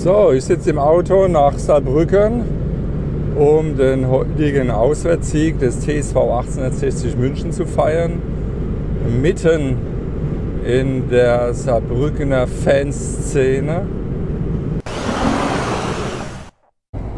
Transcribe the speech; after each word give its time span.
So, 0.00 0.30
ich 0.30 0.44
sitze 0.44 0.70
im 0.70 0.78
Auto 0.78 1.26
nach 1.26 1.58
Saarbrücken, 1.58 2.44
um 3.34 3.76
den 3.76 4.08
heutigen 4.08 4.70
Auswärtssieg 4.70 5.58
des 5.58 5.80
TSV 5.80 6.16
1860 6.16 7.16
München 7.16 7.50
zu 7.50 7.66
feiern. 7.66 8.22
Mitten 9.20 9.76
in 10.64 11.10
der 11.10 11.52
Saarbrückener 11.52 12.46
Fanszene. 12.46 13.86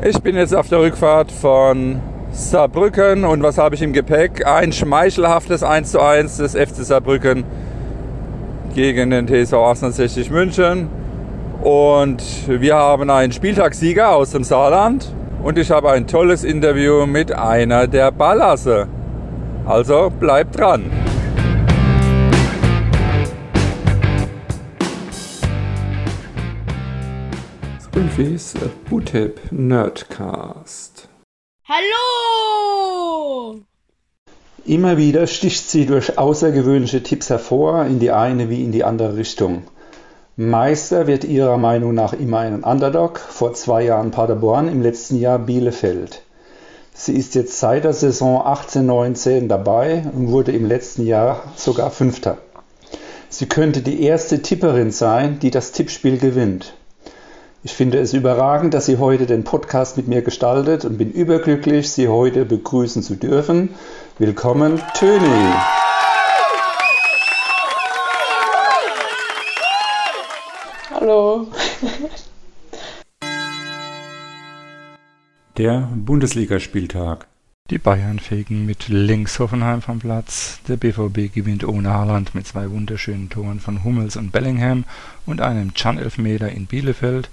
Ich 0.03 0.19
bin 0.23 0.37
jetzt 0.37 0.55
auf 0.55 0.71
der 0.71 0.81
Rückfahrt 0.81 1.31
von 1.31 2.01
Saarbrücken 2.33 3.25
und 3.27 3.43
was 3.43 3.59
habe 3.59 3.75
ich 3.75 3.83
im 3.83 3.93
Gepäck? 3.93 4.47
Ein 4.47 4.73
schmeichelhaftes 4.73 5.63
1:1 5.63 6.39
des 6.39 6.55
FC 6.55 6.77
Saarbrücken 6.77 7.45
gegen 8.75 9.11
den 9.11 9.27
TSV 9.27 9.53
1860 9.53 10.31
München. 10.31 11.00
Und 11.63 12.23
wir 12.49 12.75
haben 12.75 13.11
einen 13.11 13.33
Spieltagssieger 13.33 14.17
aus 14.17 14.31
dem 14.31 14.45
Saarland 14.45 15.13
und 15.43 15.59
ich 15.59 15.71
habe 15.71 15.91
ein 15.91 16.07
tolles 16.07 16.43
Interview 16.43 17.05
mit 17.05 17.33
einer 17.33 17.87
der 17.87 18.11
Ballasse. 18.13 18.89
Also 19.67 20.11
bleibt 20.11 20.59
dran. 20.59 20.91
Springfies 27.85 28.55
Butep 28.89 29.53
Nerdcast. 29.53 31.11
Hallo! 31.69 33.61
Immer 34.65 34.97
wieder 34.97 35.27
sticht 35.27 35.69
sie 35.69 35.85
durch 35.85 36.17
außergewöhnliche 36.17 37.03
Tipps 37.03 37.29
hervor, 37.29 37.85
in 37.85 37.99
die 37.99 38.13
eine 38.13 38.49
wie 38.49 38.65
in 38.65 38.73
die 38.73 38.85
andere 38.85 39.17
Richtung. 39.17 39.65
Meister 40.43 41.07
wird 41.07 41.25
ihrer 41.25 41.59
Meinung 41.59 41.93
nach 41.93 42.15
immer 42.15 42.39
ein 42.39 42.65
Underdog, 42.65 43.19
vor 43.19 43.53
zwei 43.53 43.83
Jahren 43.83 44.11
Paderborn, 44.11 44.69
im 44.69 44.81
letzten 44.81 45.21
Jahr 45.21 45.39
Bielefeld. 45.39 46.23
Sie 46.95 47.13
ist 47.13 47.35
jetzt 47.35 47.61
seit 47.61 47.85
der 47.85 47.93
Saison 47.93 48.41
18-19 48.41 49.49
dabei 49.49 50.03
und 50.17 50.31
wurde 50.31 50.53
im 50.53 50.65
letzten 50.65 51.05
Jahr 51.05 51.43
sogar 51.57 51.91
Fünfter. 51.91 52.39
Sie 53.29 53.51
könnte 53.51 53.83
die 53.83 54.03
erste 54.03 54.41
Tipperin 54.41 54.93
sein, 54.93 55.41
die 55.41 55.51
das 55.51 55.73
Tippspiel 55.73 56.17
gewinnt. 56.17 56.73
Ich 57.63 57.75
finde 57.75 57.99
es 57.99 58.15
überragend, 58.15 58.73
dass 58.73 58.87
sie 58.87 58.97
heute 58.97 59.27
den 59.27 59.45
Podcast 59.45 59.99
mit 59.99 60.09
mir 60.09 60.23
gestaltet 60.23 60.87
und 60.87 60.97
bin 60.97 61.13
überglücklich, 61.13 61.93
Sie 61.93 62.09
heute 62.09 62.47
begrüßen 62.47 63.03
zu 63.03 63.15
dürfen. 63.15 63.75
Willkommen, 64.19 64.81
Töni! 64.95 65.53
Hallo. 71.01 71.47
Der 75.57 75.89
Bundesligaspieltag. 75.95 77.27
Die 77.71 77.79
Bayern 77.79 78.19
fegen 78.19 78.67
mit 78.67 78.89
links 78.89 79.39
Hoffenheim 79.39 79.81
vom 79.81 80.01
Platz. 80.01 80.59
Der 80.69 80.77
BVB 80.77 81.33
gewinnt 81.33 81.65
ohne 81.65 81.91
Haaland 81.91 82.35
mit 82.35 82.47
zwei 82.47 82.71
wunderschönen 82.71 83.31
Toren 83.31 83.61
von 83.61 83.85
Hummels 83.85 84.17
und 84.17 84.33
Bellingham 84.33 84.85
und 85.27 85.41
einem 85.41 85.75
Chan-Elfmeter 85.75 86.51
in 86.51 86.67
Bielefeld. 86.67 87.31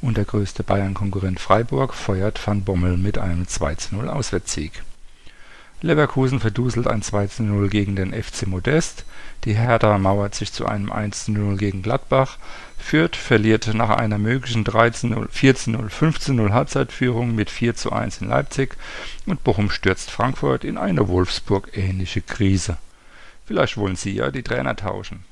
Und 0.00 0.16
der 0.16 0.24
größte 0.24 0.62
Bayern-Konkurrent 0.62 1.40
Freiburg 1.40 1.92
feuert 1.94 2.46
Van 2.46 2.62
Bommel 2.62 2.96
mit 2.96 3.18
einem 3.18 3.44
2:0 3.44 4.08
Auswärtssieg. 4.08 4.82
Leverkusen 5.84 6.40
verduselt 6.40 6.86
ein 6.86 7.02
2:0 7.02 7.68
gegen 7.68 7.94
den 7.94 8.14
FC 8.14 8.46
Modest. 8.46 9.04
Die 9.44 9.54
Hertha 9.54 9.98
mauert 9.98 10.34
sich 10.34 10.50
zu 10.50 10.64
einem 10.64 10.90
1:0 10.90 11.58
gegen 11.58 11.82
Gladbach. 11.82 12.38
Fürth 12.78 13.16
verliert 13.16 13.70
nach 13.74 13.90
einer 13.90 14.16
möglichen 14.16 14.64
13:0, 14.64 15.28
14:0, 15.28 15.90
15:0 15.90 16.52
Halbzeitführung 16.52 17.34
mit 17.34 17.50
4:1 17.50 18.22
in 18.22 18.28
Leipzig 18.30 18.78
und 19.26 19.44
Bochum 19.44 19.68
stürzt 19.68 20.10
Frankfurt 20.10 20.64
in 20.64 20.78
eine 20.78 21.06
Wolfsburg-ähnliche 21.06 22.22
Krise. 22.22 22.78
Vielleicht 23.44 23.76
wollen 23.76 23.96
sie 23.96 24.12
ja 24.12 24.30
die 24.30 24.42
Trainer 24.42 24.76
tauschen. 24.76 25.24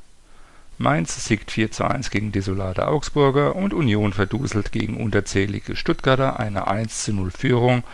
Mainz 0.76 1.24
siegt 1.24 1.50
4:1 1.50 2.10
gegen 2.10 2.30
desolate 2.30 2.88
Augsburger 2.88 3.56
und 3.56 3.72
Union 3.72 4.12
verduselt 4.12 4.70
gegen 4.70 5.02
unterzählige 5.02 5.76
Stuttgarter 5.76 6.38
eine 6.38 6.66
1:0 6.66 7.30
Führung 7.30 7.84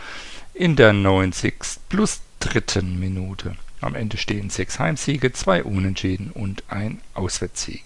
in 0.53 0.75
der 0.75 0.91
90. 0.91 1.53
plus 1.87 2.19
dritten 2.39 2.99
Minute. 2.99 3.55
Am 3.81 3.95
Ende 3.95 4.17
stehen 4.17 4.49
sechs 4.49 4.79
Heimsiege, 4.79 5.31
zwei 5.31 5.63
Unentschieden 5.63 6.31
und 6.31 6.63
ein 6.69 7.01
Auswärtssieg 7.13 7.83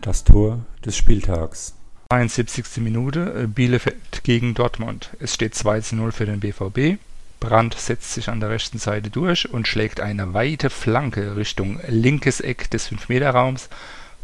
Das 0.00 0.24
Tor 0.24 0.64
des 0.84 0.96
Spieltags. 0.96 1.74
71. 2.10 2.78
Minute, 2.78 3.42
äh, 3.42 3.46
Bielefeld 3.46 4.22
gegen 4.22 4.54
Dortmund. 4.54 5.10
Es 5.20 5.34
steht 5.34 5.54
2 5.54 5.80
zu 5.82 5.96
0 5.96 6.12
für 6.12 6.24
den 6.24 6.40
BVB. 6.40 6.98
Brandt 7.40 7.74
setzt 7.74 8.14
sich 8.14 8.30
an 8.30 8.40
der 8.40 8.50
rechten 8.50 8.78
Seite 8.78 9.10
durch 9.10 9.52
und 9.52 9.68
schlägt 9.68 10.00
eine 10.00 10.32
weite 10.32 10.70
Flanke 10.70 11.36
Richtung 11.36 11.80
linkes 11.86 12.40
Eck 12.40 12.70
des 12.70 12.88
5-Meter-Raums, 12.90 13.68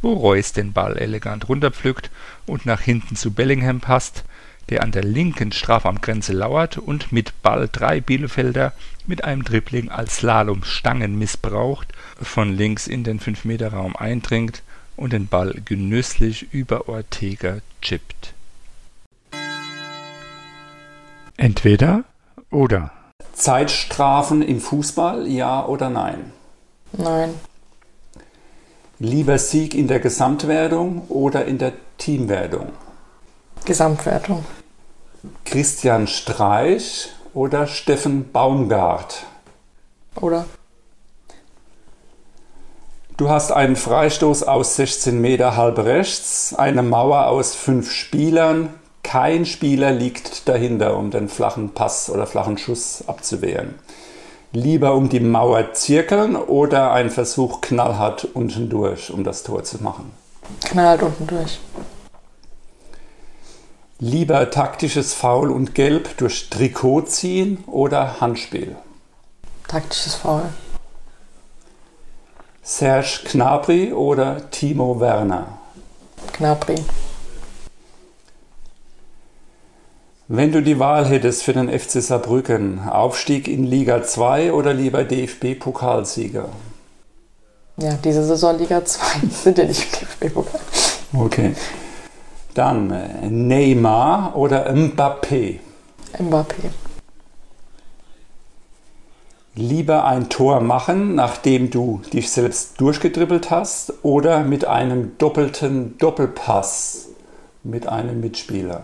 wo 0.00 0.14
Reus 0.14 0.52
den 0.52 0.72
Ball 0.72 0.96
elegant 0.96 1.48
runterpflückt 1.48 2.10
und 2.46 2.64
nach 2.66 2.80
hinten 2.80 3.16
zu 3.16 3.32
Bellingham 3.32 3.80
passt, 3.80 4.24
der 4.70 4.82
an 4.82 4.92
der 4.92 5.04
linken 5.04 5.52
Strafraumgrenze 5.52 6.32
lauert 6.32 6.78
und 6.78 7.12
mit 7.12 7.42
Ball 7.42 7.68
drei 7.70 8.00
Bielefelder 8.00 8.72
mit 9.06 9.24
einem 9.24 9.44
Dribbling 9.44 9.90
als 9.90 10.16
Slalomstangen 10.16 11.18
missbraucht, 11.18 11.88
von 12.20 12.56
links 12.56 12.86
in 12.86 13.04
den 13.04 13.20
5-Meter-Raum 13.20 13.96
eindringt 13.96 14.62
und 14.96 15.12
den 15.12 15.26
Ball 15.26 15.60
genüsslich 15.64 16.52
über 16.52 16.88
Ortega 16.88 17.58
chippt. 17.82 18.32
Entweder 21.36 22.04
oder. 22.50 22.92
Zeitstrafen 23.32 24.42
im 24.42 24.60
Fußball, 24.60 25.26
ja 25.26 25.66
oder 25.66 25.90
nein? 25.90 26.32
Nein. 26.92 27.34
Lieber 29.00 29.38
Sieg 29.38 29.74
in 29.74 29.88
der 29.88 29.98
Gesamtwertung 29.98 31.08
oder 31.08 31.44
in 31.44 31.58
der 31.58 31.72
Teamwertung? 31.98 32.72
Gesamtwertung. 33.64 34.44
Christian 35.44 36.06
Streich 36.06 37.10
oder 37.32 37.66
Steffen 37.66 38.30
Baumgart? 38.30 39.24
Oder? 40.20 40.44
Du 43.16 43.28
hast 43.28 43.52
einen 43.52 43.76
Freistoß 43.76 44.42
aus 44.42 44.76
16 44.76 45.20
Meter 45.20 45.56
halb 45.56 45.78
rechts, 45.78 46.54
eine 46.54 46.82
Mauer 46.82 47.26
aus 47.28 47.54
fünf 47.54 47.90
Spielern. 47.90 48.74
Kein 49.02 49.46
Spieler 49.46 49.92
liegt 49.92 50.48
dahinter, 50.48 50.96
um 50.96 51.10
den 51.10 51.28
flachen 51.28 51.70
Pass 51.70 52.10
oder 52.10 52.26
flachen 52.26 52.58
Schuss 52.58 53.04
abzuwehren. 53.06 53.76
Lieber 54.52 54.94
um 54.94 55.08
die 55.08 55.20
Mauer 55.20 55.72
zirkeln 55.72 56.36
oder 56.36 56.92
ein 56.92 57.10
Versuch 57.10 57.60
knallhart 57.60 58.24
unten 58.34 58.68
durch, 58.68 59.10
um 59.10 59.24
das 59.24 59.42
Tor 59.42 59.64
zu 59.64 59.82
machen? 59.82 60.10
Knallhart 60.64 61.02
unten 61.02 61.26
durch. 61.26 61.60
Lieber 64.00 64.50
taktisches 64.50 65.14
Foul 65.14 65.52
und 65.52 65.76
Gelb 65.76 66.16
durch 66.16 66.50
Trikot 66.50 67.02
ziehen 67.02 67.62
oder 67.68 68.20
Handspiel? 68.20 68.74
Taktisches 69.68 70.16
Foul. 70.16 70.42
Serge 72.62 73.20
Gnabry 73.30 73.92
oder 73.92 74.50
Timo 74.50 74.98
Werner? 74.98 75.58
Gnabry. 76.32 76.74
Wenn 80.26 80.50
du 80.50 80.60
die 80.60 80.80
Wahl 80.80 81.06
hättest 81.06 81.44
für 81.44 81.52
den 81.52 81.68
FC 81.68 82.02
Saarbrücken, 82.02 82.88
Aufstieg 82.88 83.46
in 83.46 83.62
Liga 83.62 84.02
2 84.02 84.52
oder 84.52 84.74
lieber 84.74 85.04
DFB-Pokalsieger? 85.04 86.48
Ja, 87.76 87.92
diese 88.02 88.24
Saison 88.24 88.58
Liga 88.58 88.84
2 88.84 89.28
sind 89.30 89.58
ja 89.58 89.64
nicht 89.64 90.00
DFB-Pokal. 90.00 90.60
Okay. 91.16 91.54
Dann 92.54 92.90
äh, 92.90 93.28
Neymar 93.28 94.36
oder 94.36 94.70
Mbappé? 94.72 95.58
Mbappé. 96.18 96.70
Lieber 99.56 100.04
ein 100.04 100.28
Tor 100.28 100.60
machen, 100.60 101.14
nachdem 101.14 101.70
du 101.70 102.00
dich 102.12 102.30
selbst 102.30 102.80
durchgedribbelt 102.80 103.50
hast, 103.50 103.92
oder 104.02 104.40
mit 104.40 104.64
einem 104.64 105.16
doppelten 105.18 105.96
Doppelpass 105.98 107.08
mit 107.62 107.86
einem 107.86 108.20
Mitspieler? 108.20 108.82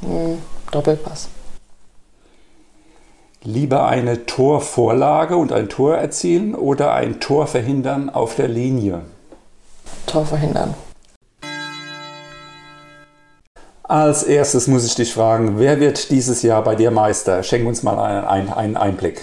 Hm, 0.00 0.38
Doppelpass. 0.70 1.28
Lieber 3.42 3.86
eine 3.86 4.26
Torvorlage 4.26 5.36
und 5.36 5.52
ein 5.52 5.70
Tor 5.70 5.96
erzielen 5.96 6.54
oder 6.54 6.92
ein 6.92 7.20
Tor 7.20 7.46
verhindern 7.46 8.10
auf 8.10 8.34
der 8.34 8.48
Linie? 8.48 9.02
Tor 10.06 10.26
verhindern. 10.26 10.74
Als 13.90 14.22
erstes 14.22 14.68
muss 14.68 14.84
ich 14.84 14.94
dich 14.94 15.12
fragen, 15.12 15.58
wer 15.58 15.80
wird 15.80 16.12
dieses 16.12 16.42
Jahr 16.42 16.62
bei 16.62 16.76
dir 16.76 16.92
Meister? 16.92 17.42
Schenk 17.42 17.66
uns 17.66 17.82
mal 17.82 17.98
einen, 17.98 18.48
einen 18.48 18.76
Einblick. 18.76 19.20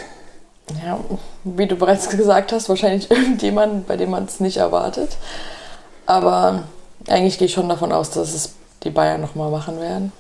Ja, 0.86 1.00
wie 1.46 1.68
du 1.68 1.78
bereits 1.78 2.10
gesagt 2.18 2.52
hast, 2.52 2.68
wahrscheinlich 2.68 3.10
irgendjemand, 3.12 3.88
bei 3.88 3.96
dem 3.96 4.10
man 4.10 4.26
es 4.26 4.42
nicht 4.42 4.58
erwartet. 4.58 5.16
Aber 6.06 6.64
eigentlich 7.08 7.38
gehe 7.38 7.46
ich 7.46 7.54
schon 7.54 7.70
davon 7.70 7.94
aus, 7.94 8.10
dass 8.10 8.34
es 8.34 8.56
die 8.84 8.90
Bayern 8.90 9.22
nochmal 9.22 9.52
machen 9.52 9.80
werden. 9.80 10.12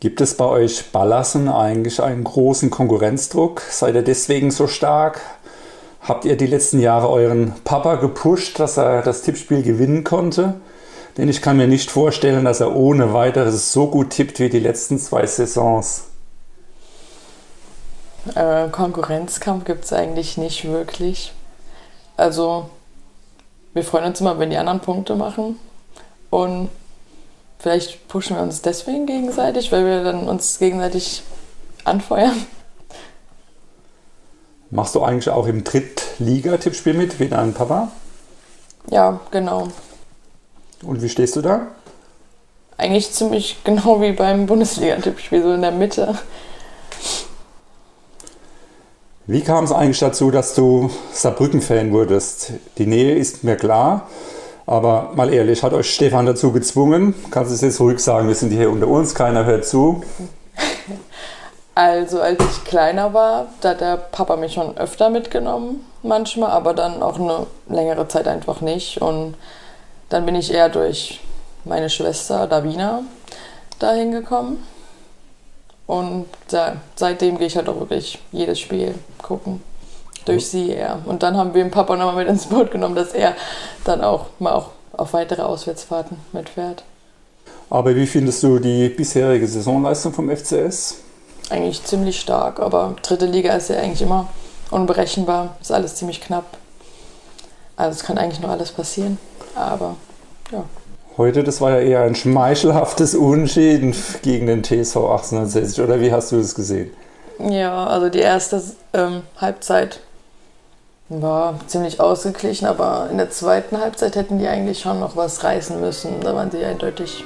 Gibt 0.00 0.20
es 0.20 0.36
bei 0.36 0.46
euch 0.46 0.90
Ballassen 0.90 1.48
eigentlich 1.48 2.02
einen 2.02 2.24
großen 2.24 2.70
Konkurrenzdruck? 2.70 3.62
Seid 3.70 3.94
ihr 3.94 4.02
deswegen 4.02 4.50
so 4.50 4.66
stark? 4.66 5.20
Habt 6.00 6.24
ihr 6.24 6.36
die 6.36 6.46
letzten 6.46 6.80
Jahre 6.80 7.08
euren 7.08 7.54
Papa 7.62 7.94
gepusht, 7.94 8.58
dass 8.58 8.78
er 8.78 9.02
das 9.02 9.22
Tippspiel 9.22 9.62
gewinnen 9.62 10.02
konnte? 10.02 10.54
Denn 11.18 11.28
ich 11.28 11.42
kann 11.42 11.56
mir 11.56 11.66
nicht 11.66 11.90
vorstellen, 11.90 12.44
dass 12.44 12.60
er 12.60 12.76
ohne 12.76 13.12
weiteres 13.12 13.72
so 13.72 13.88
gut 13.88 14.10
tippt 14.10 14.38
wie 14.38 14.48
die 14.48 14.60
letzten 14.60 15.00
zwei 15.00 15.26
Saisons. 15.26 16.04
Äh, 18.36 18.68
Konkurrenzkampf 18.68 19.64
gibt 19.64 19.84
es 19.84 19.92
eigentlich 19.92 20.38
nicht 20.38 20.64
wirklich. 20.64 21.32
Also, 22.16 22.70
wir 23.74 23.82
freuen 23.82 24.04
uns 24.04 24.20
immer, 24.20 24.38
wenn 24.38 24.50
die 24.50 24.58
anderen 24.58 24.78
Punkte 24.78 25.16
machen. 25.16 25.58
Und 26.30 26.68
vielleicht 27.58 28.06
pushen 28.06 28.36
wir 28.36 28.42
uns 28.42 28.62
deswegen 28.62 29.06
gegenseitig, 29.06 29.72
weil 29.72 29.84
wir 29.84 30.04
dann 30.04 30.28
uns 30.28 30.60
gegenseitig 30.60 31.24
anfeuern. 31.82 32.46
Machst 34.70 34.94
du 34.94 35.02
eigentlich 35.02 35.30
auch 35.30 35.46
im 35.46 35.64
Drittliga-Tippspiel 35.64 36.94
mit, 36.94 37.18
wie 37.18 37.28
dein 37.28 37.54
Papa? 37.54 37.90
Ja, 38.88 39.18
genau. 39.32 39.68
Und 40.82 41.02
wie 41.02 41.08
stehst 41.08 41.36
du 41.36 41.42
da? 41.42 41.68
Eigentlich 42.76 43.10
ziemlich 43.10 43.56
genau 43.64 44.00
wie 44.00 44.12
beim 44.12 44.46
Bundesliga-Tippspiel, 44.46 45.42
so 45.42 45.52
in 45.52 45.62
der 45.62 45.72
Mitte. 45.72 46.16
Wie 49.26 49.42
kam 49.42 49.64
es 49.64 49.72
eigentlich 49.72 49.98
dazu, 49.98 50.30
dass 50.30 50.54
du 50.54 50.90
Saarbrücken-Fan 51.12 51.92
wurdest? 51.92 52.52
Die 52.78 52.86
Nähe 52.86 53.14
ist 53.16 53.44
mir 53.44 53.56
klar, 53.56 54.08
aber 54.64 55.10
mal 55.14 55.32
ehrlich, 55.32 55.62
hat 55.62 55.74
euch 55.74 55.92
Stefan 55.92 56.24
dazu 56.24 56.52
gezwungen? 56.52 57.14
Kannst 57.30 57.50
du 57.50 57.54
es 57.56 57.60
jetzt 57.60 57.80
ruhig 57.80 57.98
sagen, 57.98 58.28
wir 58.28 58.34
sind 58.34 58.52
hier 58.52 58.70
unter 58.70 58.86
uns, 58.86 59.14
keiner 59.14 59.44
hört 59.44 59.66
zu. 59.66 60.02
Also 61.74 62.20
als 62.20 62.38
ich 62.42 62.64
kleiner 62.64 63.12
war, 63.12 63.46
da 63.60 63.70
hat 63.70 63.80
der 63.80 63.96
Papa 63.96 64.36
mich 64.36 64.54
schon 64.54 64.78
öfter 64.78 65.10
mitgenommen, 65.10 65.84
manchmal, 66.02 66.50
aber 66.50 66.74
dann 66.74 67.02
auch 67.02 67.20
eine 67.20 67.46
längere 67.68 68.08
Zeit 68.08 68.26
einfach 68.26 68.60
nicht. 68.60 69.02
Und 69.02 69.34
dann 70.08 70.26
bin 70.26 70.34
ich 70.34 70.52
eher 70.52 70.68
durch 70.68 71.20
meine 71.64 71.90
Schwester 71.90 72.46
Davina 72.46 73.02
dahin 73.78 74.12
gekommen. 74.12 74.64
Und 75.86 76.26
da, 76.48 76.76
seitdem 76.96 77.38
gehe 77.38 77.46
ich 77.46 77.56
halt 77.56 77.68
auch 77.68 77.80
wirklich 77.80 78.18
jedes 78.32 78.60
Spiel 78.60 78.94
gucken. 79.22 79.62
Durch 80.24 80.48
sie 80.48 80.70
eher. 80.70 81.00
Und 81.06 81.22
dann 81.22 81.36
haben 81.36 81.54
wir 81.54 81.62
den 81.62 81.70
Papa 81.70 81.96
nochmal 81.96 82.16
mit 82.16 82.28
ins 82.28 82.46
Boot 82.46 82.70
genommen, 82.70 82.94
dass 82.94 83.14
er 83.14 83.34
dann 83.84 84.02
auch 84.02 84.26
mal 84.38 84.52
auch 84.52 84.70
auf 84.92 85.14
weitere 85.14 85.42
Auswärtsfahrten 85.42 86.18
mitfährt. 86.32 86.84
Aber 87.70 87.94
wie 87.94 88.06
findest 88.06 88.42
du 88.42 88.58
die 88.58 88.88
bisherige 88.90 89.46
Saisonleistung 89.46 90.12
vom 90.12 90.34
FCS? 90.34 90.96
eigentlich 91.50 91.84
ziemlich 91.84 92.20
stark, 92.20 92.60
aber 92.60 92.96
dritte 93.02 93.26
Liga 93.26 93.54
ist 93.54 93.70
ja 93.70 93.76
eigentlich 93.76 94.02
immer 94.02 94.28
unberechenbar, 94.70 95.56
ist 95.60 95.72
alles 95.72 95.96
ziemlich 95.96 96.20
knapp. 96.20 96.44
Also 97.76 97.98
es 97.98 98.04
kann 98.04 98.18
eigentlich 98.18 98.40
noch 98.40 98.50
alles 98.50 98.72
passieren, 98.72 99.18
aber 99.58 99.96
ja. 100.52 100.64
Heute, 101.16 101.42
das 101.42 101.60
war 101.60 101.72
ja 101.72 101.80
eher 101.80 102.02
ein 102.02 102.14
schmeichelhaftes 102.14 103.16
Unentschieden 103.16 103.94
gegen 104.22 104.46
den 104.46 104.62
TSV 104.62 104.96
1860, 104.96 105.82
oder 105.82 106.00
wie 106.00 106.12
hast 106.12 106.30
du 106.30 106.36
das 106.36 106.54
gesehen? 106.54 106.92
Ja, 107.40 107.86
also 107.86 108.08
die 108.08 108.20
erste 108.20 108.62
ähm, 108.92 109.22
Halbzeit 109.36 110.00
war 111.08 111.58
ziemlich 111.66 112.00
ausgeglichen, 112.00 112.66
aber 112.66 113.08
in 113.10 113.16
der 113.16 113.30
zweiten 113.30 113.78
Halbzeit 113.78 114.14
hätten 114.16 114.38
die 114.38 114.46
eigentlich 114.46 114.80
schon 114.80 115.00
noch 115.00 115.16
was 115.16 115.42
reißen 115.42 115.80
müssen. 115.80 116.20
Da 116.20 116.34
waren 116.34 116.50
sie 116.50 116.64
eindeutig 116.64 117.24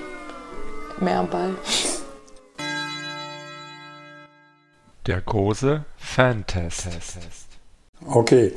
mehr 1.01 1.19
am 1.19 1.29
Ball. 1.29 1.55
Der 5.07 5.21
große 5.21 5.85
Fantest. 5.97 6.89
Okay, 8.07 8.53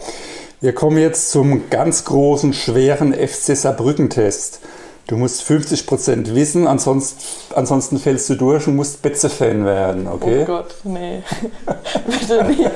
wir 0.65 0.73
kommen 0.73 0.97
jetzt 0.97 1.29
zum 1.29 1.69
ganz 1.69 2.05
großen, 2.05 2.51
schweren 2.51 3.13
FC 3.13 3.55
Saarbrücken-Test. 3.55 4.61
Du 5.05 5.15
musst 5.15 5.43
50% 5.43 6.33
wissen, 6.33 6.65
ansonsten, 6.65 7.19
ansonsten 7.53 7.99
fällst 7.99 8.27
du 8.31 8.35
durch 8.35 8.65
und 8.67 8.75
musst 8.75 9.03
Betze-Fan 9.03 9.63
werden, 9.63 10.07
okay? 10.07 10.41
Oh 10.41 10.45
Gott, 10.45 10.73
nee. 10.83 11.21
Bitte 12.07 12.43
nicht. 12.45 12.71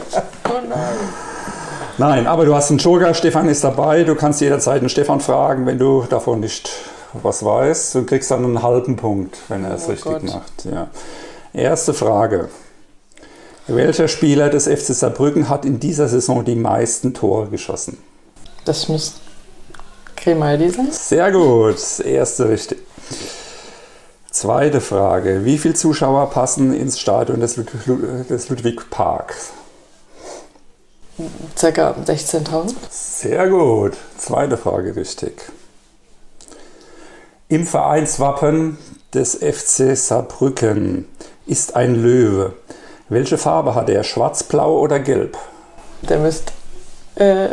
Oh 0.48 0.62
nein. 0.70 0.98
Nein, 1.98 2.28
aber 2.28 2.46
du 2.46 2.54
hast 2.54 2.70
einen 2.70 2.78
Joker, 2.78 3.16
Stefan 3.16 3.50
ist 3.50 3.64
dabei. 3.64 4.04
Du 4.04 4.14
kannst 4.14 4.40
jederzeit 4.40 4.82
einen 4.82 4.90
Stefan 4.90 5.20
fragen, 5.20 5.66
wenn 5.66 5.80
du 5.80 6.06
davon 6.08 6.42
nicht 6.42 6.70
was 7.14 7.44
weißt. 7.44 7.96
Du 7.96 8.06
kriegst 8.06 8.30
dann 8.30 8.46
einen 8.46 8.62
halben 8.62 8.98
Punkt, 8.98 9.36
wenn 9.48 9.66
er 9.66 9.74
es 9.74 9.88
Oh 9.88 9.92
richtig 9.94 10.12
Gott. 10.12 10.24
macht. 10.26 10.66
Ja. 10.72 10.90
Erste 11.54 11.96
Frage. 11.96 12.50
Welcher 13.70 14.08
Spieler 14.08 14.50
des 14.50 14.68
FC 14.68 14.96
Saarbrücken 14.96 15.48
hat 15.48 15.64
in 15.64 15.80
dieser 15.80 16.08
Saison 16.08 16.44
die 16.44 16.56
meisten 16.56 17.14
Tore 17.14 17.48
geschossen? 17.50 17.98
Das 18.66 18.90
müsste 18.90 19.20
Grimaldi 20.16 20.70
sein. 20.70 20.88
Sehr 20.92 21.32
gut, 21.32 21.76
das 21.76 22.00
erste 22.00 22.50
richtig. 22.50 22.80
Zweite 24.32 24.82
Frage. 24.82 25.46
Wie 25.46 25.58
viele 25.58 25.76
Zuschauer 25.76 26.30
passen 26.32 26.74
ins 26.74 27.00
Stadion 27.00 27.40
des, 27.40 27.58
Lud 27.58 27.68
des 28.30 28.50
Ludwig 28.50 28.90
Parks? 28.90 29.52
Circa 31.58 31.96
16.000. 32.06 32.74
Sehr 32.90 33.50
gut. 33.50 33.94
Zweite 34.18 34.58
Frage 34.58 34.96
richtig. 34.96 35.42
Im 37.50 37.68
Vereinswappen 37.68 38.78
des 39.14 39.36
FC 39.36 39.96
Saarbrücken 39.96 41.08
ist 41.46 41.76
ein 41.76 41.96
Löwe. 41.96 42.54
Welche 43.10 43.40
Farbe 43.40 43.74
hat 43.74 43.90
er? 43.90 44.04
Schwarz, 44.04 44.44
blau 44.44 44.78
oder 44.78 45.00
gelb? 45.00 45.36
Der 46.04 46.20
müsste 46.20 46.54
äh, 47.16 47.50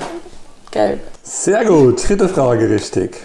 gelb. 0.70 1.00
Sehr 1.22 1.64
gut. 1.64 2.06
Dritte 2.06 2.28
Frage 2.28 2.68
richtig. 2.68 3.16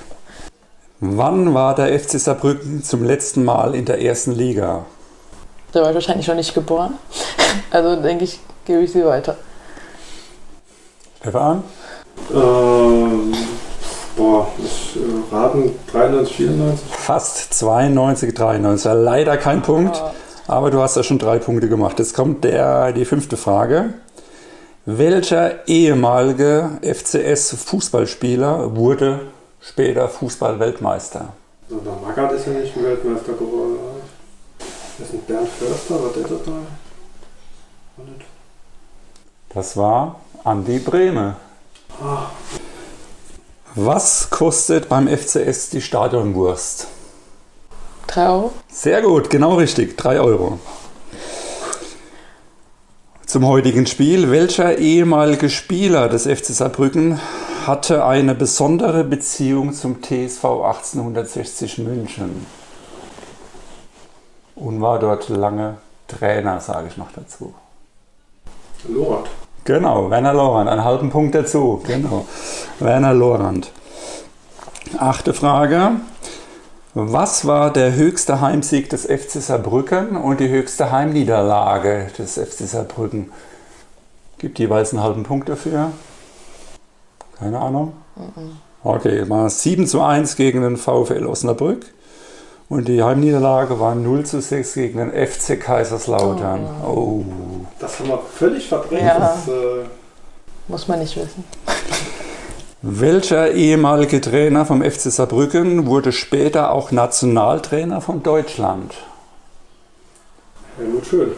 Wann 1.02 1.54
war 1.54 1.76
der 1.76 2.00
FC 2.00 2.12
Saarbrücken 2.20 2.84
zum 2.84 3.04
letzten 3.04 3.44
Mal 3.44 3.76
in 3.76 3.84
der 3.84 4.02
ersten 4.02 4.32
Liga? 4.32 4.86
Der 5.74 5.82
war 5.82 5.94
wahrscheinlich 5.94 6.28
noch 6.28 6.36
nicht 6.36 6.54
geboren. 6.54 6.94
Also 7.70 8.02
denke 8.02 8.24
ich, 8.24 8.40
gebe 8.64 8.80
ich 8.82 8.94
sie 8.94 9.04
weiter. 9.04 9.36
Stefan? 11.20 11.64
Ähm, 12.34 13.34
boah, 14.16 14.48
ich 14.58 14.96
äh, 14.96 15.36
raten 15.36 15.76
93, 15.92 16.36
94. 16.38 16.88
Fast 16.92 17.54
92, 17.56 18.34
93. 18.34 18.86
Ja, 18.86 18.94
Leider 18.94 19.36
kein 19.36 19.62
Punkt, 19.62 20.02
aber 20.52 20.70
du 20.70 20.82
hast 20.82 20.98
ja 20.98 21.04
schon 21.04 21.18
drei 21.18 21.40
Punkte 21.40 21.70
gemacht. 21.70 21.98
Jetzt 21.98 22.14
kommt 22.14 22.44
der, 22.44 22.92
die 22.92 23.06
fünfte 23.06 23.38
Frage. 23.38 23.94
Welcher 24.86 25.66
ehemalige 25.68 26.72
FCS-Fußballspieler 26.82 28.76
wurde 28.76 29.22
später 29.62 30.10
Fußball-Weltmeister? 30.10 31.30
Der 31.70 31.94
Magath 32.06 32.34
ist 32.34 32.48
ja 32.48 32.54
nicht 32.54 32.76
Weltmeister 32.76 33.32
geworden. 33.32 33.78
Das 35.00 35.08
ist 35.08 35.14
ein 35.14 35.22
Bernd 35.26 35.48
Förster, 35.48 36.04
war 36.04 36.12
der 36.12 36.24
dabei? 36.24 36.60
Nicht. 37.98 38.26
Das 39.54 39.78
war 39.78 40.20
Andi 40.44 40.80
Brehme. 40.80 41.38
Was 43.76 44.30
kostet 44.30 44.90
beim 44.90 45.08
FCS 45.08 45.70
die 45.70 45.82
Stadionwurst? 45.82 46.88
3 48.12 48.28
Euro. 48.28 48.52
Sehr 48.70 49.02
gut, 49.02 49.30
genau 49.30 49.56
richtig, 49.56 49.98
3 49.98 50.20
Euro. 50.20 50.60
Zum 53.26 53.48
heutigen 53.48 53.86
Spiel. 53.88 54.30
Welcher 54.30 54.78
ehemalige 54.78 55.50
Spieler 55.50 56.10
des 56.10 56.24
FC 56.24 56.48
Saarbrücken 56.48 57.22
hatte 57.66 58.04
eine 58.04 58.36
besondere 58.36 59.06
Beziehung 59.06 59.72
zum 59.72 60.02
TSV 60.02 60.44
1860 60.44 61.78
München? 61.78 62.46
Und 64.56 64.82
war 64.82 65.00
dort 65.00 65.30
lange 65.30 65.78
Trainer, 66.10 66.60
sage 66.60 66.90
ich 66.90 66.98
noch 66.98 67.14
dazu. 67.14 67.54
Lorand. 68.90 69.30
Genau, 69.64 70.10
Werner 70.10 70.34
Lorand, 70.34 70.70
einen 70.70 70.84
halben 70.84 71.12
Punkt 71.12 71.34
dazu. 71.34 71.82
Genau, 71.88 72.26
Werner 72.80 73.14
Lorand. 73.14 73.72
Achte 74.98 75.34
Frage. 75.34 75.92
Was 76.94 77.48
war 77.48 77.72
der 77.72 77.96
höchste 77.96 78.42
Heimsieg 78.42 78.90
des 78.90 79.06
FC 79.06 79.42
Saarbrücken 79.42 80.18
und 80.18 80.42
die 80.42 80.50
höchste 80.50 80.92
Heimniederlage 80.92 82.08
des 82.18 82.34
FC 82.34 82.68
Saarbrücken? 82.68 83.32
Gibt 84.40 84.60
jeweils 84.60 84.92
einen 84.92 85.02
halben 85.02 85.24
Punkt 85.24 85.48
dafür? 85.48 85.94
Keine 87.40 87.60
Ahnung? 87.60 87.94
Okay, 88.84 89.30
war 89.30 89.50
7 89.50 89.88
zu 89.88 90.02
1 90.02 90.36
gegen 90.36 90.64
den 90.64 90.76
VfL 90.76 91.26
Osnabrück 91.28 91.86
und 92.68 92.90
die 92.90 93.02
Heimniederlage 93.02 93.80
war 93.80 93.96
0 93.96 94.26
zu 94.26 94.42
6 94.42 94.74
gegen 94.74 94.98
den 95.00 95.12
FC 95.12 95.58
Kaiserslautern. 95.58 96.68
Oh. 96.86 97.24
Das 97.80 98.00
haben 98.00 98.10
wir 98.10 98.20
völlig 98.20 98.68
verdrängt. 98.68 99.04
Ja. 99.04 99.18
Das, 99.18 99.48
äh, 99.48 99.86
Muss 100.68 100.90
man 100.90 101.00
nicht 101.00 101.16
wissen. 101.16 101.46
Welcher 102.84 103.52
ehemalige 103.52 104.22
Trainer 104.22 104.66
vom 104.66 104.82
FC 104.82 105.12
Saarbrücken 105.12 105.86
wurde 105.86 106.12
später 106.12 106.72
auch 106.72 106.92
Nationaltrainer 106.92 108.02
von 108.02 108.24
Deutschland? 108.24 108.96
Helmut 110.78 111.06
Schön. 111.06 111.32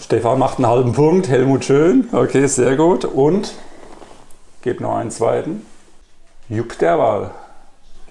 Stefan 0.00 0.40
macht 0.40 0.58
einen 0.58 0.66
halben 0.66 0.92
Punkt, 0.92 1.28
Helmut 1.28 1.64
Schön, 1.64 2.08
okay, 2.10 2.48
sehr 2.48 2.74
gut. 2.74 3.04
Und, 3.04 3.54
gebe 4.62 4.82
noch 4.82 4.96
einen 4.96 5.12
zweiten, 5.12 5.64
Jupp 6.48 6.76
Derwal. 6.78 7.30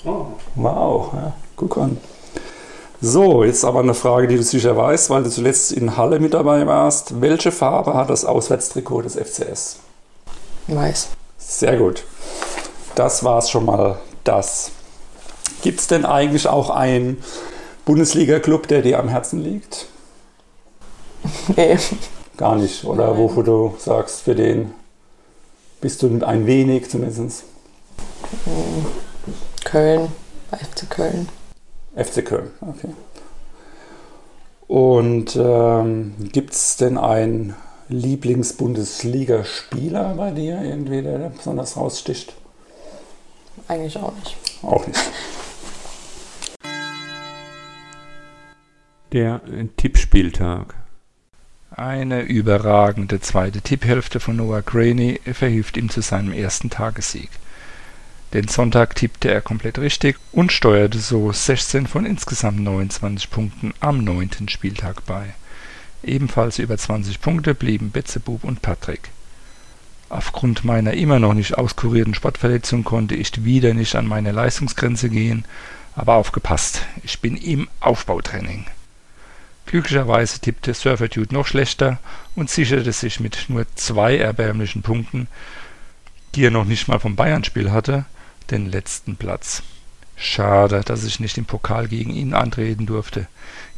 Oh. 0.06 0.28
Wow, 0.56 1.12
ja, 1.14 1.34
guck 1.58 1.78
an. 1.78 1.98
So, 3.02 3.44
jetzt 3.44 3.66
aber 3.66 3.82
eine 3.82 3.94
Frage, 3.94 4.30
die 4.30 4.38
du 4.38 4.44
sicher 4.44 4.78
weißt, 4.78 5.10
weil 5.10 5.24
du 5.24 5.30
zuletzt 5.30 5.74
in 5.74 5.98
Halle 5.98 6.22
mit 6.22 6.34
dabei 6.34 6.66
warst. 6.66 7.20
Welche 7.20 7.52
Farbe 7.52 7.96
hat 7.96 8.10
das 8.10 8.24
Auswärtstrikot 8.24 9.02
des 9.02 9.16
FCS? 9.16 9.80
Weiß. 10.68 11.10
Sehr 11.48 11.78
gut. 11.78 12.04
Das 12.96 13.24
war's 13.24 13.50
schon 13.50 13.66
mal 13.66 14.00
das. 14.24 14.72
Gibt 15.62 15.80
es 15.80 15.88
denn 15.88 16.06
eigentlich 16.06 16.48
auch 16.48 16.70
einen 16.70 17.24
Bundesliga-Club, 17.86 18.68
der 18.68 18.82
dir 18.82 19.00
am 19.00 19.10
Herzen 19.10 19.44
liegt? 19.44 19.88
Nee. 21.56 21.78
Gar 22.38 22.56
nicht. 22.56 22.84
Oder 22.84 23.08
Nein. 23.08 23.18
wofür 23.18 23.44
du 23.44 23.76
sagst, 23.80 24.22
für 24.22 24.36
den 24.36 24.74
bist 25.82 26.04
du 26.04 26.24
ein 26.26 26.46
wenig 26.46 26.90
zumindest. 26.90 27.44
Köln. 29.64 30.12
FC 30.52 30.90
Köln. 30.90 31.30
FC 31.96 32.26
Köln, 32.26 32.52
okay. 32.62 32.90
Und 34.68 35.36
ähm, 35.36 36.16
gibt 36.32 36.54
es 36.54 36.78
denn 36.78 36.98
einen 36.98 37.56
Lieblingsbundesligaspieler 37.90 40.16
bei 40.16 40.32
dir 40.32 40.62
irgendwie, 40.62 41.02
der 41.02 41.20
da 41.20 41.28
besonders 41.30 41.78
raussticht? 41.78 42.34
Eigentlich 43.68 43.98
auch 43.98 44.14
nicht. 44.16 44.36
Auch 44.64 44.88
nicht. 44.88 45.00
Der 49.12 49.42
äh, 49.48 49.68
Tippspieltag. 49.78 50.76
Eine 51.72 52.22
überragende 52.22 53.20
zweite 53.20 53.62
Tipphälfte 53.62 54.20
von 54.20 54.38
Noah 54.38 54.62
Graney 54.62 55.20
verhilft 55.34 55.78
ihm 55.78 55.90
zu 55.90 56.02
seinem 56.02 56.32
ersten 56.32 56.70
Tagessieg. 56.70 57.30
Den 58.34 58.48
Sonntag 58.48 58.96
tippte 58.96 59.30
er 59.30 59.42
komplett 59.42 59.78
richtig 59.78 60.18
und 60.32 60.52
steuerte 60.52 61.00
so 61.00 61.32
16 61.32 61.88
von 61.88 62.06
insgesamt 62.06 62.60
29 62.60 63.30
Punkten 63.30 63.74
am 63.80 64.04
neunten 64.04 64.50
Spieltag 64.50 65.06
bei. 65.06 65.36
Ebenfalls 66.06 66.60
über 66.60 66.78
20 66.78 67.20
Punkte 67.20 67.56
blieben 67.56 67.90
Betzebub 67.90 68.44
und 68.44 68.62
Patrick. 68.62 69.10
Aufgrund 70.08 70.64
meiner 70.64 70.94
immer 70.94 71.18
noch 71.18 71.34
nicht 71.34 71.58
auskurierten 71.58 72.14
Sportverletzung 72.14 72.84
konnte 72.84 73.16
ich 73.16 73.44
wieder 73.44 73.74
nicht 73.74 73.96
an 73.96 74.06
meine 74.06 74.32
Leistungsgrenze 74.32 75.10
gehen, 75.10 75.46
aber 75.96 76.14
aufgepasst, 76.14 76.84
ich 77.04 77.22
bin 77.22 77.36
im 77.36 77.68
Aufbautraining. 77.80 78.66
Glücklicherweise 79.66 80.40
tippte 80.40 80.76
Surferdude 80.76 81.34
noch 81.34 81.48
schlechter 81.48 81.98
und 82.36 82.52
sicherte 82.52 82.92
sich 82.92 83.20
mit 83.20 83.46
nur 83.48 83.66
zwei 83.74 84.16
erbärmlichen 84.16 84.84
Punkten, 84.84 85.28
die 86.36 86.46
er 86.46 86.52
noch 86.52 86.66
nicht 86.66 86.88
mal 86.88 87.00
vom 87.00 87.16
Bayern-Spiel 87.16 87.72
hatte, 87.72 88.06
den 88.52 88.70
letzten 88.70 89.16
Platz. 89.16 89.64
Schade, 90.16 90.82
dass 90.86 91.04
ich 91.04 91.20
nicht 91.20 91.40
im 91.40 91.46
Pokal 91.46 91.88
gegen 91.88 92.12
ihn 92.12 92.36
antreten 92.36 92.86
durfte. 92.86 93.28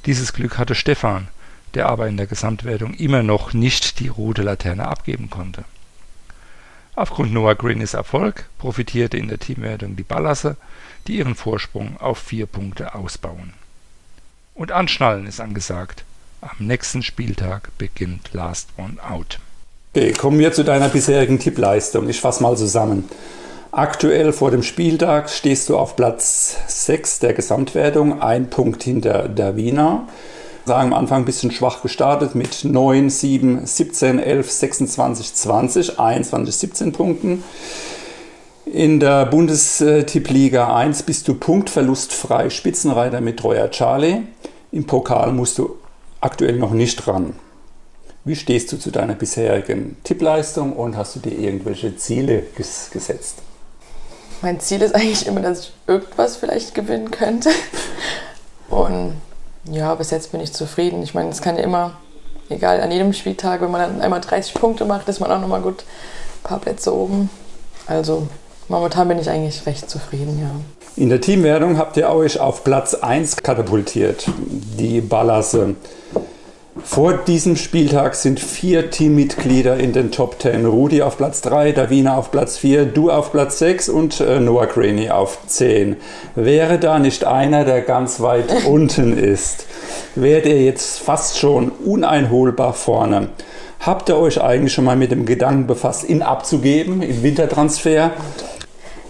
Dieses 0.06 0.34
Glück 0.34 0.58
hatte 0.58 0.76
Stefan, 0.76 1.30
der 1.78 1.90
aber 1.90 2.08
in 2.08 2.18
der 2.18 2.26
Gesamtwertung 2.26 2.96
immer 2.96 3.22
noch 3.22 3.54
nicht 3.54 4.00
die 4.00 4.08
rote 4.08 4.42
Laterne 4.42 4.88
abgeben 4.88 5.30
konnte. 5.30 5.64
Aufgrund 6.96 7.32
Noah 7.32 7.54
Greenes 7.54 7.94
Erfolg 7.94 8.50
profitierte 8.58 9.18
in 9.18 9.28
der 9.28 9.38
Teamwertung 9.38 9.96
die 9.96 10.02
Ballasse, 10.02 10.58
die 11.06 11.18
ihren 11.18 11.36
Vorsprung 11.36 11.98
auf 12.02 12.18
vier 12.18 12.48
Punkte 12.48 12.96
ausbauen. 12.96 13.54
Und 14.56 14.72
Anschnallen 14.72 15.28
ist 15.28 15.40
angesagt. 15.40 16.04
Am 16.42 16.66
nächsten 16.66 17.04
Spieltag 17.04 17.70
beginnt 17.78 18.34
Last 18.34 18.70
One 18.78 18.98
Out. 19.08 19.38
Okay, 19.94 20.14
kommen 20.14 20.40
wir 20.40 20.54
zu 20.54 20.64
deiner 20.64 20.90
bisherigen 20.90 21.38
Tippleistung. 21.38 22.10
Ich 22.10 22.22
fasse 22.22 22.42
mal 22.42 22.58
zusammen. 22.58 23.08
Aktuell 23.72 24.34
vor 24.34 24.50
dem 24.50 24.64
Spieltag 24.64 25.30
stehst 25.30 25.70
du 25.70 25.78
auf 25.78 25.96
Platz 25.96 26.58
6 26.66 27.20
der 27.20 27.34
Gesamtwertung, 27.34 28.20
ein 28.20 28.50
Punkt 28.50 28.82
hinter 28.82 29.30
der 29.30 29.56
Wiener. 29.56 30.08
Sagen 30.68 30.92
am 30.92 31.00
Anfang 31.00 31.22
ein 31.22 31.26
bisschen 31.26 31.52
schwach 31.52 31.82
gestartet 31.82 32.36
mit 32.36 32.66
9, 32.66 33.10
7, 33.10 33.66
17, 33.66 34.20
11, 34.20 34.52
26, 34.52 35.34
20, 35.34 35.98
21, 35.98 36.56
17 36.58 36.92
Punkten. 36.92 37.44
In 38.66 39.00
der 39.00 39.28
Bundestippliga 39.28 40.76
1 40.76 41.04
bist 41.04 41.30
du 41.30 41.36
punktverlustfrei 41.36 42.50
Spitzenreiter 42.50 43.22
mit 43.22 43.40
Treuer 43.40 43.72
Charlie. 43.72 44.24
Im 44.74 44.86
Pokal 44.86 45.32
musst 45.32 45.58
du 45.58 45.78
aktuell 46.20 46.58
noch 46.58 46.72
nicht 46.72 47.08
ran. 47.08 47.34
Wie 48.26 48.36
stehst 48.36 48.70
du 48.74 48.78
zu 48.78 48.92
deiner 48.92 49.16
bisherigen 49.16 49.96
Tippleistung 50.04 50.74
und 50.74 50.98
hast 50.98 51.16
du 51.16 51.22
dir 51.22 51.40
irgendwelche 51.40 51.96
Ziele 51.96 52.44
ges 52.58 52.90
gesetzt? 52.92 53.38
Mein 54.42 54.60
Ziel 54.60 54.82
ist 54.82 54.94
eigentlich 54.94 55.28
immer, 55.28 55.40
dass 55.40 55.62
ich 55.62 55.72
irgendwas 55.88 56.36
vielleicht 56.36 56.76
gewinnen 56.76 57.10
könnte. 57.10 57.52
Und 58.70 59.14
ja, 59.72 59.94
bis 59.96 60.12
jetzt 60.12 60.32
bin 60.32 60.42
ich 60.42 60.54
zufrieden. 60.54 61.04
Ich 61.04 61.14
meine, 61.14 61.30
es 61.30 61.42
kann 61.42 61.58
ja 61.58 61.64
immer, 61.64 61.94
egal, 62.50 62.82
an 62.82 62.92
jedem 62.92 63.14
Spieltag, 63.14 63.62
wenn 63.62 63.72
man 63.72 63.82
dann 63.82 64.02
einmal 64.02 64.22
30 64.22 64.54
Punkte 64.54 64.86
macht, 64.86 65.08
ist 65.10 65.20
man 65.20 65.32
auch 65.32 65.40
nochmal 65.40 65.62
gut 65.62 65.84
ein 65.84 66.44
paar 66.44 66.60
Plätze 66.60 66.94
oben. 66.96 67.30
Also 67.86 68.28
momentan 68.68 69.08
bin 69.08 69.20
ich 69.20 69.30
eigentlich 69.30 69.66
recht 69.66 69.90
zufrieden, 69.90 70.40
ja. 70.42 70.50
In 71.02 71.10
der 71.10 71.22
Teamwertung 71.22 71.78
habt 71.78 71.96
ihr 71.98 72.10
euch 72.10 72.40
auf 72.40 72.64
Platz 72.64 72.96
1 72.96 73.38
katapultiert, 73.38 74.26
die 74.38 75.00
Ballasse. 75.00 75.76
Vor 76.90 77.14
diesem 77.14 77.58
Spieltag 77.58 78.16
sind 78.16 78.40
vier 78.40 78.90
Teammitglieder 78.90 79.78
in 79.78 79.92
den 79.92 80.10
Top 80.10 80.42
10. 80.42 80.66
Rudi 80.66 81.02
auf 81.02 81.18
Platz 81.18 81.42
3, 81.42 81.74
Davina 81.74 82.16
auf 82.16 82.32
Platz 82.32 82.58
4, 82.58 82.86
du 82.86 83.12
auf 83.12 83.34
Platz 83.34 83.60
6 83.60 83.90
und 83.90 84.22
äh, 84.22 84.40
Noah 84.40 84.68
Craney 84.68 85.10
auf 85.10 85.38
10. 85.46 85.98
Wäre 86.36 86.80
da 86.80 86.98
nicht 86.98 87.26
einer, 87.26 87.66
der 87.66 87.82
ganz 87.82 88.22
weit 88.22 88.66
unten 88.68 89.18
ist, 89.18 89.66
wärt 90.16 90.46
ihr 90.46 90.64
jetzt 90.64 91.00
fast 91.00 91.38
schon 91.38 91.70
uneinholbar 91.70 92.74
vorne. 92.74 93.30
Habt 93.82 94.08
ihr 94.10 94.18
euch 94.18 94.42
eigentlich 94.42 94.74
schon 94.74 94.86
mal 94.86 94.96
mit 94.96 95.12
dem 95.12 95.26
Gedanken 95.26 95.68
befasst, 95.68 96.08
ihn 96.10 96.22
abzugeben 96.22 97.02
im 97.02 97.22
Wintertransfer? 97.22 98.12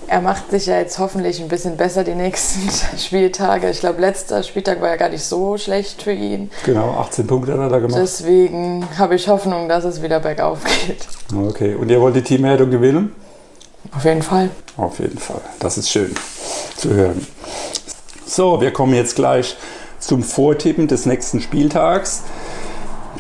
Er 0.10 0.22
macht 0.22 0.52
sich 0.52 0.66
ja 0.68 0.78
jetzt 0.78 1.00
hoffentlich 1.00 1.42
ein 1.42 1.50
bisschen 1.50 1.76
besser 1.76 2.06
die 2.06 2.16
nächsten 2.16 2.70
Spieltage. 2.98 3.70
Ich 3.70 3.82
glaube, 3.82 4.00
letzter 4.00 4.42
Spieltag 4.42 4.82
war 4.82 4.90
ja 4.90 4.96
gar 4.96 5.10
nicht 5.10 5.24
so 5.24 5.58
schlecht 5.58 6.02
für 6.02 6.14
ihn. 6.14 6.50
Genau, 6.66 6.92
18 7.00 7.28
Punkte 7.28 7.54
hat 7.54 7.60
er 7.60 7.70
da 7.70 7.80
gemacht. 7.80 8.00
Deswegen 8.02 8.88
habe 8.98 9.16
ich 9.16 9.28
Hoffnung, 9.28 9.68
dass 9.68 9.84
es 9.84 10.02
wieder 10.02 10.22
bergauf 10.22 10.60
geht. 10.64 11.08
Okay, 11.50 11.76
und 11.76 11.92
ihr 11.92 12.00
wollt 12.00 12.16
die 12.16 12.22
Teamwertung 12.22 12.72
gewinnen? 12.72 13.14
Auf 13.96 14.06
jeden 14.06 14.22
Fall. 14.22 14.50
Auf 14.78 15.00
jeden 15.00 15.18
Fall. 15.18 15.42
Das 15.60 15.78
ist 15.78 15.90
schön 15.90 16.14
zu 16.78 16.90
hören. 16.94 17.28
So, 18.26 18.62
wir 18.62 18.72
kommen 18.72 18.94
jetzt 18.94 19.16
gleich 19.16 19.58
zum 20.00 20.24
Vortippen 20.24 20.88
des 20.88 21.06
nächsten 21.06 21.42
Spieltags. 21.42 22.24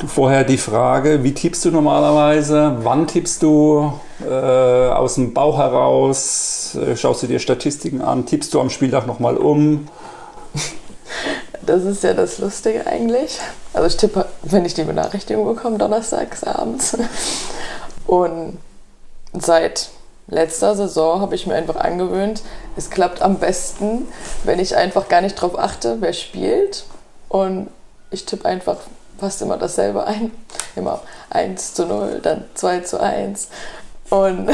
Vorher 0.05 0.43
die 0.43 0.57
Frage, 0.57 1.23
wie 1.23 1.33
tippst 1.33 1.65
du 1.65 1.71
normalerweise? 1.71 2.77
Wann 2.83 3.07
tippst 3.07 3.41
du 3.41 3.91
äh, 4.25 4.89
aus 4.89 5.15
dem 5.15 5.33
Bauch 5.33 5.57
heraus? 5.57 6.75
Äh, 6.75 6.95
Schaust 6.95 7.23
du 7.23 7.27
dir 7.27 7.39
Statistiken 7.39 8.01
an? 8.01 8.25
Tippst 8.25 8.53
du 8.53 8.59
am 8.59 8.69
Spieltag 8.69 9.07
nochmal 9.07 9.37
um? 9.37 9.87
Das 11.65 11.83
ist 11.83 12.01
ja 12.03 12.13
das 12.13 12.39
Lustige 12.39 12.87
eigentlich. 12.87 13.39
Also 13.73 13.87
ich 13.87 13.97
tippe, 13.97 14.25
wenn 14.43 14.63
ich 14.63 14.73
die 14.73 14.85
Benachrichtigung 14.85 15.45
bekomme, 15.53 15.77
donnerstags 15.77 16.45
abends. 16.45 16.97
Und 18.07 18.57
seit 19.33 19.89
letzter 20.27 20.75
Saison 20.75 21.19
habe 21.19 21.35
ich 21.35 21.45
mir 21.45 21.55
einfach 21.55 21.75
angewöhnt, 21.75 22.41
es 22.77 22.89
klappt 22.89 23.21
am 23.21 23.39
besten, 23.39 24.07
wenn 24.45 24.59
ich 24.59 24.77
einfach 24.77 25.09
gar 25.09 25.19
nicht 25.19 25.35
drauf 25.35 25.59
achte, 25.59 25.97
wer 25.99 26.13
spielt. 26.13 26.85
Und 27.27 27.67
ich 28.11 28.25
tippe 28.25 28.45
einfach 28.45 28.77
fast 29.17 29.41
immer 29.41 29.57
dasselbe 29.57 30.05
ein. 30.05 30.31
Immer 30.75 31.01
1 31.29 31.73
zu 31.73 31.85
0, 31.85 32.19
dann 32.23 32.45
2 32.53 32.79
zu 32.81 33.01
1. 33.01 33.49
Und 34.09 34.49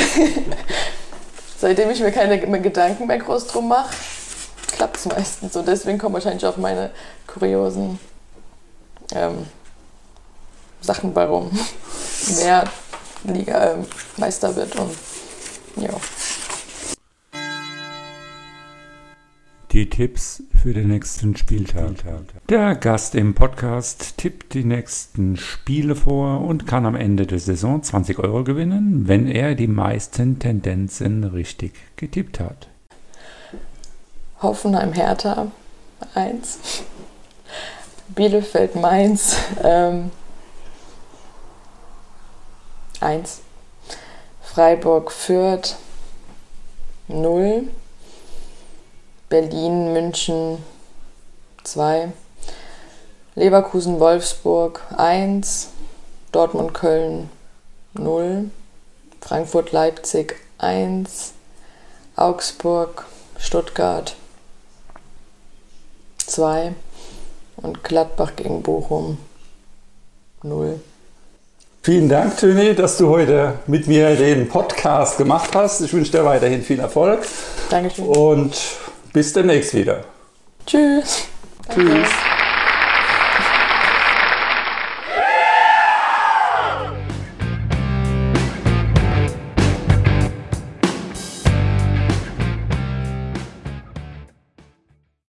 seitdem 1.59 1.91
ich 1.91 1.99
mir 1.99 2.11
keine 2.11 2.39
Gedanken 2.61 3.07
mehr 3.07 3.19
groß 3.19 3.47
drum 3.47 3.67
mache, 3.67 3.93
klappt 4.71 4.97
es 4.97 5.05
meistens. 5.05 5.55
Und 5.55 5.67
deswegen 5.67 5.97
kommen 5.97 6.13
wahrscheinlich 6.13 6.45
auch 6.45 6.57
meine 6.57 6.91
kuriosen 7.27 7.99
ähm, 9.13 9.45
Sachen 10.81 11.13
bei 11.13 11.25
rum. 11.25 11.51
Wer 12.37 12.65
Liga 13.23 13.71
ähm, 13.71 13.85
Meister 14.17 14.55
wird 14.55 14.75
und 14.75 14.95
ja. 15.77 15.89
Die 19.73 19.89
Tipps 19.89 20.43
für 20.61 20.71
den 20.71 20.89
nächsten 20.89 21.35
Spieltag. 21.35 21.95
Der 22.47 22.75
Gast 22.75 23.15
im 23.15 23.33
Podcast 23.33 24.19
tippt 24.19 24.53
die 24.53 24.63
nächsten 24.63 25.35
Spiele 25.35 25.95
vor 25.95 26.41
und 26.41 26.67
kann 26.67 26.85
am 26.85 26.93
Ende 26.93 27.25
der 27.25 27.39
Saison 27.39 27.81
20 27.81 28.19
Euro 28.19 28.43
gewinnen, 28.43 29.07
wenn 29.07 29.27
er 29.27 29.55
die 29.55 29.65
meisten 29.65 30.37
Tendenzen 30.37 31.23
richtig 31.23 31.73
getippt 31.95 32.39
hat. 32.39 32.67
Hoffenheim 34.43 34.93
Hertha 34.93 35.51
1. 36.13 36.83
Bielefeld 38.09 38.75
Mainz 38.75 39.37
ähm, 39.63 40.11
1. 42.99 43.41
Freiburg 44.39 45.11
Fürth 45.11 45.77
0. 47.07 47.69
Berlin 49.33 49.93
München 49.93 50.59
2. 51.63 52.11
Leverkusen 53.33 53.99
Wolfsburg 53.99 54.79
1. 54.95 55.69
Dortmund 56.31 56.75
Köln 56.75 57.31
0. 57.95 58.51
Frankfurt 59.21 59.71
Leipzig 59.71 60.35
1. 60.59 61.33
Augsburg 62.15 63.05
Stuttgart 63.39 64.15
2 66.27 66.75
und 67.57 67.83
Gladbach 67.83 68.35
gegen 68.35 68.61
Bochum 68.61 69.17
0. 70.43 70.79
Vielen 71.81 72.07
Dank, 72.07 72.37
Töni, 72.37 72.75
dass 72.75 72.97
du 72.97 73.09
heute 73.09 73.57
mit 73.65 73.87
mir 73.87 74.15
den 74.15 74.47
Podcast 74.47 75.17
gemacht 75.17 75.55
hast. 75.55 75.81
Ich 75.81 75.91
wünsche 75.91 76.11
dir 76.11 76.23
weiterhin 76.23 76.61
viel 76.61 76.79
Erfolg 76.79 77.25
Dankeschön. 77.71 78.05
und 78.05 78.55
bis 79.13 79.31
demnächst 79.31 79.73
wieder. 79.75 80.03
Tschüss. 80.65 81.27
Tschüss. 81.73 82.09